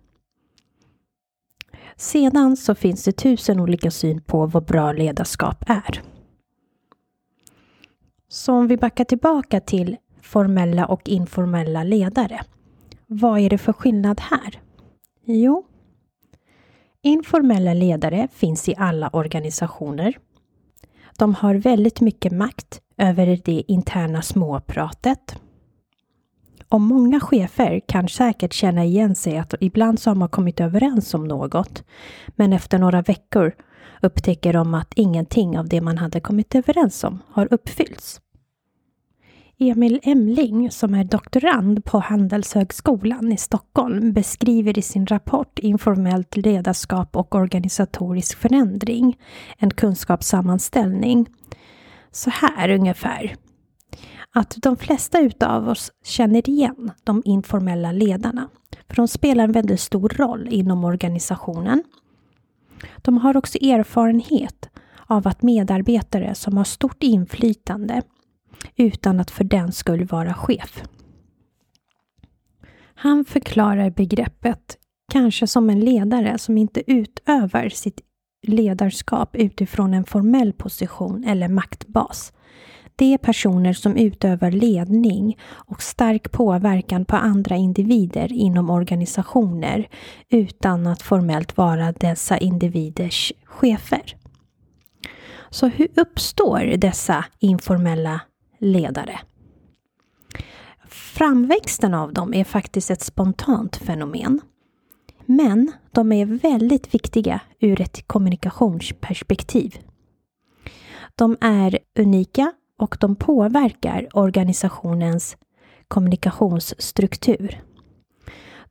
Sedan 1.96 2.56
så 2.56 2.74
finns 2.74 3.04
det 3.04 3.12
tusen 3.12 3.60
olika 3.60 3.90
syn 3.90 4.22
på 4.22 4.46
vad 4.46 4.64
bra 4.64 4.92
ledarskap 4.92 5.64
är. 5.66 6.02
Så 8.28 8.52
om 8.52 8.68
vi 8.68 8.76
backar 8.76 9.04
tillbaka 9.04 9.60
till 9.60 9.96
formella 10.22 10.86
och 10.86 11.08
informella 11.08 11.84
ledare. 11.84 12.40
Vad 13.06 13.40
är 13.40 13.50
det 13.50 13.58
för 13.58 13.72
skillnad 13.72 14.20
här? 14.20 14.60
Jo, 15.24 15.64
informella 17.02 17.74
ledare 17.74 18.28
finns 18.32 18.68
i 18.68 18.74
alla 18.78 19.08
organisationer. 19.08 20.18
De 21.18 21.34
har 21.34 21.54
väldigt 21.54 22.00
mycket 22.00 22.32
makt 22.32 22.80
över 22.96 23.40
det 23.44 23.62
interna 23.68 24.22
småpratet. 24.22 25.40
Och 26.74 26.80
många 26.80 27.20
chefer 27.20 27.80
kan 27.88 28.08
säkert 28.08 28.52
känna 28.52 28.84
igen 28.84 29.14
sig 29.14 29.38
att 29.38 29.54
ibland 29.60 29.98
så 29.98 30.10
har 30.10 30.14
man 30.14 30.28
kommit 30.28 30.60
överens 30.60 31.14
om 31.14 31.28
något, 31.28 31.84
men 32.36 32.52
efter 32.52 32.78
några 32.78 33.02
veckor 33.02 33.52
upptäcker 34.02 34.52
de 34.52 34.74
att 34.74 34.92
ingenting 34.96 35.58
av 35.58 35.68
det 35.68 35.80
man 35.80 35.98
hade 35.98 36.20
kommit 36.20 36.54
överens 36.54 37.04
om 37.04 37.22
har 37.28 37.48
uppfyllts. 37.50 38.20
Emil 39.58 40.00
Emling, 40.02 40.70
som 40.70 40.94
är 40.94 41.04
doktorand 41.04 41.84
på 41.84 41.98
Handelshögskolan 41.98 43.32
i 43.32 43.36
Stockholm, 43.36 44.12
beskriver 44.12 44.78
i 44.78 44.82
sin 44.82 45.06
rapport 45.06 45.58
Informellt 45.58 46.36
ledarskap 46.36 47.16
och 47.16 47.34
organisatorisk 47.34 48.38
förändring, 48.38 49.18
en 49.58 49.70
kunskapssammanställning, 49.70 51.26
så 52.12 52.30
här 52.30 52.68
ungefär. 52.70 53.36
Att 54.36 54.56
de 54.62 54.76
flesta 54.76 55.20
utav 55.20 55.68
oss 55.68 55.92
känner 56.04 56.48
igen 56.48 56.92
de 57.04 57.22
informella 57.24 57.92
ledarna, 57.92 58.48
för 58.88 58.96
de 58.96 59.08
spelar 59.08 59.44
en 59.44 59.52
väldigt 59.52 59.80
stor 59.80 60.08
roll 60.08 60.48
inom 60.50 60.84
organisationen. 60.84 61.82
De 62.96 63.18
har 63.18 63.36
också 63.36 63.58
erfarenhet 63.58 64.70
av 65.06 65.28
att 65.28 65.42
medarbetare 65.42 66.34
som 66.34 66.56
har 66.56 66.64
stort 66.64 67.02
inflytande 67.02 68.02
utan 68.76 69.20
att 69.20 69.30
för 69.30 69.44
den 69.44 69.72
skull 69.72 70.04
vara 70.04 70.34
chef. 70.34 70.82
Han 72.94 73.24
förklarar 73.24 73.90
begreppet 73.90 74.78
kanske 75.12 75.46
som 75.46 75.70
en 75.70 75.80
ledare 75.80 76.38
som 76.38 76.58
inte 76.58 76.92
utövar 76.92 77.68
sitt 77.68 78.00
ledarskap 78.46 79.36
utifrån 79.36 79.94
en 79.94 80.04
formell 80.04 80.52
position 80.52 81.24
eller 81.24 81.48
maktbas. 81.48 82.32
Det 82.96 83.14
är 83.14 83.18
personer 83.18 83.72
som 83.72 83.96
utövar 83.96 84.50
ledning 84.50 85.38
och 85.42 85.82
stark 85.82 86.32
påverkan 86.32 87.04
på 87.04 87.16
andra 87.16 87.56
individer 87.56 88.32
inom 88.32 88.70
organisationer 88.70 89.88
utan 90.28 90.86
att 90.86 91.02
formellt 91.02 91.56
vara 91.56 91.92
dessa 91.92 92.38
individers 92.38 93.32
chefer. 93.44 94.16
Så 95.50 95.66
hur 95.66 95.88
uppstår 95.96 96.76
dessa 96.76 97.24
informella 97.38 98.20
ledare. 98.58 99.20
Framväxten 100.88 101.94
av 101.94 102.12
dem 102.12 102.34
är 102.34 102.44
faktiskt 102.44 102.90
ett 102.90 103.02
spontant 103.02 103.76
fenomen. 103.76 104.40
Men 105.26 105.72
de 105.92 106.12
är 106.12 106.26
väldigt 106.26 106.94
viktiga 106.94 107.40
ur 107.60 107.80
ett 107.80 108.08
kommunikationsperspektiv. 108.08 109.78
De 111.14 111.36
är 111.40 111.78
unika 111.98 112.52
och 112.78 112.96
de 113.00 113.16
påverkar 113.16 114.08
organisationens 114.12 115.36
kommunikationsstruktur. 115.88 117.62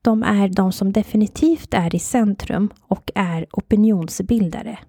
De 0.02 0.24
är 0.24 0.48
de 0.48 0.72
som 0.72 0.92
definitivt 0.92 1.74
är 1.74 1.96
i 1.96 2.00
centrum 2.00 2.70
och 2.88 3.12
är 3.16 3.46
opinionsbildare. 3.52 4.80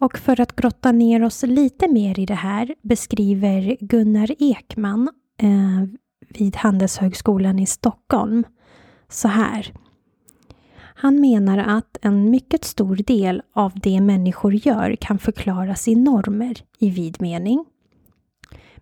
Och 0.00 0.18
för 0.18 0.40
att 0.40 0.56
grotta 0.56 0.92
ner 0.92 1.24
oss 1.24 1.42
lite 1.42 1.88
mer 1.88 2.18
i 2.18 2.26
det 2.26 2.34
här 2.34 2.74
beskriver 2.82 3.76
Gunnar 3.80 4.30
Ekman 4.38 5.08
eh, 5.38 5.88
vid 6.28 6.56
Handelshögskolan 6.56 7.58
i 7.58 7.66
Stockholm 7.66 8.44
så 9.08 9.28
här. 9.28 9.72
Han 11.02 11.20
menar 11.20 11.58
att 11.58 11.96
en 12.02 12.30
mycket 12.30 12.64
stor 12.64 12.96
del 12.96 13.42
av 13.52 13.72
det 13.74 14.00
människor 14.00 14.54
gör 14.54 14.96
kan 14.96 15.18
förklaras 15.18 15.88
i 15.88 15.94
normer 15.94 16.54
i 16.78 16.90
vid 16.90 17.22
mening. 17.22 17.64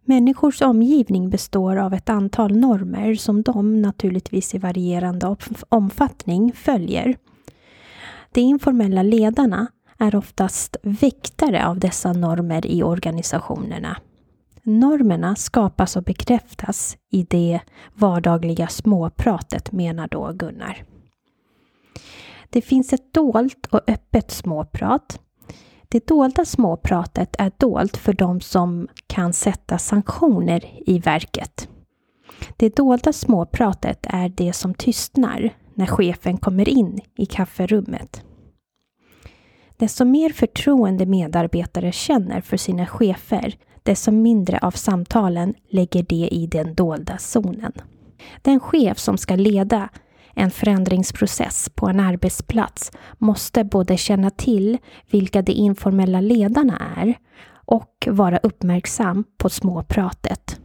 Människors 0.02 0.62
omgivning 0.62 1.30
består 1.30 1.76
av 1.76 1.94
ett 1.94 2.08
antal 2.08 2.56
normer 2.56 3.14
som 3.14 3.42
de 3.42 3.82
naturligtvis 3.82 4.54
i 4.54 4.58
varierande 4.58 5.36
omfattning 5.68 6.52
följer. 6.52 7.16
De 8.32 8.40
informella 8.40 9.02
ledarna 9.02 9.66
är 9.98 10.16
oftast 10.16 10.76
väktare 10.82 11.66
av 11.66 11.78
dessa 11.78 12.12
normer 12.12 12.66
i 12.66 12.82
organisationerna. 12.82 13.96
Normerna 14.62 15.36
skapas 15.36 15.96
och 15.96 16.02
bekräftas 16.02 16.96
i 17.10 17.26
det 17.30 17.60
vardagliga 17.94 18.68
småpratet, 18.68 19.72
menar 19.72 20.08
då 20.08 20.32
Gunnar. 20.32 20.84
Det 22.50 22.62
finns 22.62 22.92
ett 22.92 23.12
dolt 23.12 23.66
och 23.70 23.80
öppet 23.86 24.30
småprat. 24.30 25.20
Det 25.88 26.06
dolda 26.06 26.44
småpratet 26.44 27.36
är 27.38 27.52
dolt 27.56 27.96
för 27.96 28.12
de 28.12 28.40
som 28.40 28.88
kan 29.06 29.32
sätta 29.32 29.78
sanktioner 29.78 30.64
i 30.86 30.98
verket. 30.98 31.68
Det 32.56 32.76
dolda 32.76 33.12
småpratet 33.12 34.06
är 34.08 34.28
det 34.28 34.52
som 34.52 34.74
tystnar 34.74 35.54
när 35.74 35.86
chefen 35.86 36.36
kommer 36.36 36.68
in 36.68 37.00
i 37.16 37.26
kafferummet. 37.26 38.24
Desto 39.76 40.04
mer 40.04 40.30
förtroende 40.30 41.06
medarbetare 41.06 41.92
känner 41.92 42.40
för 42.40 42.56
sina 42.56 42.86
chefer, 42.86 43.54
desto 43.82 44.10
mindre 44.10 44.58
av 44.58 44.70
samtalen 44.70 45.54
lägger 45.70 46.02
de 46.02 46.28
i 46.28 46.46
den 46.46 46.74
dolda 46.74 47.18
zonen. 47.18 47.72
Den 48.42 48.60
chef 48.60 48.98
som 48.98 49.18
ska 49.18 49.36
leda 49.36 49.88
en 50.34 50.50
förändringsprocess 50.50 51.68
på 51.74 51.88
en 51.88 52.00
arbetsplats 52.00 52.92
måste 53.18 53.64
både 53.64 53.96
känna 53.96 54.30
till 54.30 54.78
vilka 55.10 55.42
de 55.42 55.52
informella 55.52 56.20
ledarna 56.20 56.92
är 56.96 57.14
och 57.52 58.08
vara 58.10 58.38
uppmärksam 58.38 59.24
på 59.38 59.48
småpratet. 59.48 60.60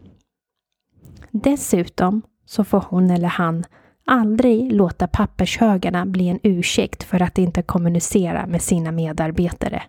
Dessutom 1.31 2.21
så 2.45 2.63
får 2.63 2.85
hon 2.89 3.11
eller 3.11 3.27
han 3.27 3.63
aldrig 4.05 4.71
låta 4.71 5.07
pappershögarna 5.07 6.05
bli 6.05 6.29
en 6.29 6.39
ursäkt 6.43 7.03
för 7.03 7.21
att 7.21 7.37
inte 7.37 7.61
kommunicera 7.61 8.47
med 8.47 8.61
sina 8.61 8.91
medarbetare. 8.91 9.83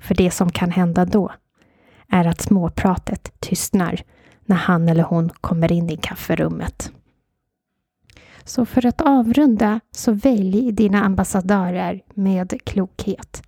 För 0.00 0.14
det 0.14 0.30
som 0.30 0.50
kan 0.50 0.70
hända 0.70 1.04
då 1.04 1.32
är 2.08 2.26
att 2.26 2.40
småpratet 2.40 3.40
tystnar 3.40 4.00
när 4.44 4.56
han 4.56 4.88
eller 4.88 5.02
hon 5.02 5.30
kommer 5.40 5.72
in 5.72 5.90
i 5.90 5.96
kafferummet. 5.96 6.92
Så 8.44 8.66
för 8.66 8.86
att 8.86 9.00
avrunda 9.00 9.80
så 9.90 10.12
välj 10.12 10.72
dina 10.72 11.04
ambassadörer 11.04 12.02
med 12.14 12.60
klokhet. 12.64 13.42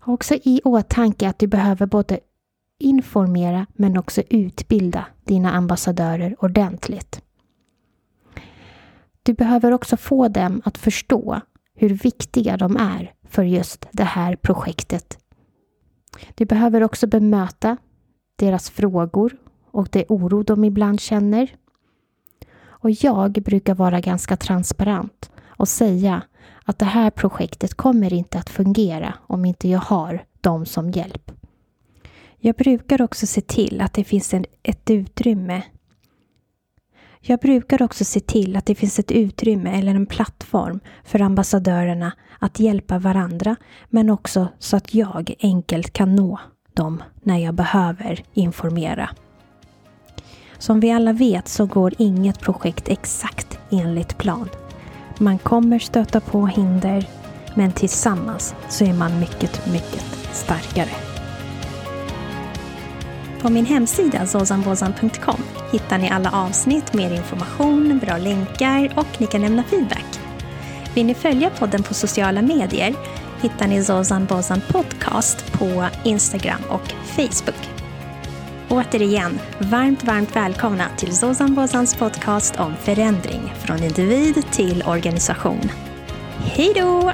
Ha 0.00 0.12
också 0.12 0.34
i 0.34 0.60
åtanke 0.64 1.28
att 1.28 1.38
du 1.38 1.46
behöver 1.46 1.86
både 1.86 2.20
informera 2.78 3.66
men 3.74 3.96
också 3.96 4.22
utbilda 4.30 5.06
dina 5.24 5.52
ambassadörer 5.52 6.36
ordentligt. 6.44 7.22
Du 9.22 9.34
behöver 9.34 9.72
också 9.72 9.96
få 9.96 10.28
dem 10.28 10.62
att 10.64 10.78
förstå 10.78 11.40
hur 11.74 11.88
viktiga 11.90 12.56
de 12.56 12.76
är 12.76 13.14
för 13.28 13.42
just 13.42 13.86
det 13.92 14.04
här 14.04 14.36
projektet. 14.36 15.18
Du 16.34 16.44
behöver 16.44 16.82
också 16.82 17.06
bemöta 17.06 17.76
deras 18.36 18.70
frågor 18.70 19.36
och 19.70 19.88
det 19.92 20.04
oro 20.08 20.42
de 20.42 20.64
ibland 20.64 21.00
känner. 21.00 21.56
Och 22.80 22.90
jag 22.90 23.32
brukar 23.32 23.74
vara 23.74 24.00
ganska 24.00 24.36
transparent 24.36 25.30
och 25.46 25.68
säga 25.68 26.22
att 26.64 26.78
det 26.78 26.84
här 26.84 27.10
projektet 27.10 27.74
kommer 27.74 28.12
inte 28.12 28.38
att 28.38 28.50
fungera 28.50 29.14
om 29.26 29.44
inte 29.44 29.68
jag 29.68 29.80
har 29.80 30.24
dem 30.40 30.66
som 30.66 30.90
hjälp. 30.90 31.32
Jag 32.38 32.56
brukar 32.56 33.02
också 33.02 33.26
se 33.26 33.40
till 33.40 33.80
att 33.80 33.92
det 33.92 34.04
finns 34.04 34.34
ett 34.62 34.90
utrymme 34.90 35.62
jag 37.22 37.40
brukar 37.40 37.82
också 37.82 38.04
se 38.04 38.20
till 38.20 38.56
att 38.56 38.66
det 38.66 38.74
finns 38.74 38.98
ett 38.98 39.10
utrymme 39.10 39.78
eller 39.78 39.94
en 39.94 40.06
plattform 40.06 40.80
för 41.04 41.20
ambassadörerna 41.22 42.12
att 42.38 42.60
hjälpa 42.60 42.98
varandra, 42.98 43.56
men 43.88 44.10
också 44.10 44.48
så 44.58 44.76
att 44.76 44.94
jag 44.94 45.34
enkelt 45.40 45.92
kan 45.92 46.16
nå 46.16 46.40
dem 46.74 47.02
när 47.22 47.38
jag 47.38 47.54
behöver 47.54 48.24
informera. 48.32 49.10
Som 50.60 50.80
vi 50.80 50.90
alla 50.90 51.12
vet 51.12 51.48
så 51.48 51.66
går 51.66 51.94
inget 51.98 52.40
projekt 52.40 52.88
exakt 52.88 53.58
enligt 53.70 54.18
plan. 54.18 54.48
Man 55.18 55.38
kommer 55.38 55.78
stöta 55.78 56.20
på 56.20 56.46
hinder, 56.46 57.06
men 57.54 57.72
tillsammans 57.72 58.54
så 58.68 58.84
är 58.84 58.92
man 58.92 59.20
mycket, 59.20 59.66
mycket 59.72 60.04
starkare. 60.32 60.90
På 63.40 63.50
min 63.50 63.66
hemsida 63.66 64.26
zozanbozan.com 64.26 65.42
hittar 65.72 65.98
ni 65.98 66.10
alla 66.10 66.30
avsnitt, 66.30 66.92
mer 66.94 67.14
information, 67.14 67.98
bra 67.98 68.18
länkar 68.18 68.92
och 68.96 69.20
ni 69.20 69.26
kan 69.26 69.40
lämna 69.40 69.62
feedback. 69.62 70.20
Vill 70.94 71.06
ni 71.06 71.14
följa 71.14 71.50
podden 71.50 71.82
på 71.82 71.94
sociala 71.94 72.42
medier 72.42 72.94
hittar 73.42 73.66
ni 73.66 73.84
Zozan 73.84 74.26
Bozan 74.26 74.60
Podcast 74.68 75.52
på 75.52 75.86
Instagram 76.04 76.60
och 76.68 76.92
Facebook. 77.06 77.79
Återigen, 78.70 79.38
varmt, 79.58 80.04
varmt 80.04 80.36
välkomna 80.36 80.84
till 80.96 81.16
Zozan 81.16 81.54
Bozans 81.54 81.96
podcast 81.96 82.60
om 82.60 82.74
förändring 82.76 83.54
från 83.64 83.82
individ 83.82 84.44
till 84.52 84.82
organisation. 84.86 85.70
Hej 86.36 86.72
då! 86.76 87.12